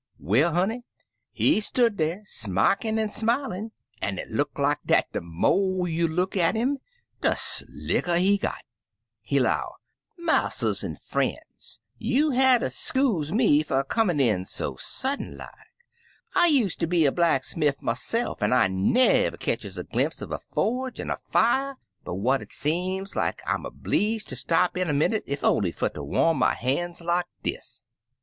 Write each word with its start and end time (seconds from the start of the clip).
"Well, 0.17 0.53
honey, 0.55 0.81
he 1.31 1.61
stood 1.61 1.97
dar 1.97 2.23
smickin* 2.25 2.97
an* 2.97 3.09
smilin*, 3.11 3.71
an* 4.01 4.17
it 4.17 4.31
look 4.31 4.57
like 4.57 4.79
dat 4.83 5.13
de 5.13 5.21
mo* 5.21 5.85
you 5.85 6.07
look 6.07 6.35
at 6.35 6.55
*im, 6.55 6.79
de 7.21 7.35
slicker 7.37 8.15
he 8.17 8.39
got. 8.39 8.63
He 9.21 9.39
*low, 9.39 9.73
* 9.97 10.17
Marsters 10.17 10.83
an* 10.83 10.95
frien*8, 10.95 11.77
you*ll 11.99 12.31
hatter 12.31 12.71
skusen 12.71 13.37
me 13.37 13.61
fer 13.61 13.83
comin* 13.83 14.19
in 14.19 14.43
so 14.45 14.75
sudden 14.75 15.37
like. 15.37 15.49
I 16.33 16.47
use 16.47 16.75
ter 16.75 16.87
be 16.87 17.05
a 17.05 17.11
blacksmiff 17.11 17.79
myse*f, 17.83 18.41
an* 18.41 18.53
I 18.53 18.69
never 18.69 19.37
ketches 19.37 19.77
a 19.77 19.83
glimp* 19.83 20.15
uv 20.19 20.33
a 20.33 20.39
forge 20.39 20.99
an* 20.99 21.11
a 21.11 21.17
fier 21.17 21.75
but 22.03 22.15
what 22.15 22.41
it 22.41 22.51
seem 22.51 23.05
like 23.15 23.43
I*m 23.45 23.67
a 23.67 23.69
bleeze 23.69 24.25
ter 24.25 24.35
stop 24.35 24.75
in 24.77 24.89
a 24.89 24.93
minnit 24.93 25.25
ef 25.27 25.43
only 25.43 25.71
fer 25.71 25.89
ter 25.89 26.01
warai 26.01 26.35
my 26.35 26.55
han*s 26.55 27.01
like 27.01 27.27
dis. 27.43 27.85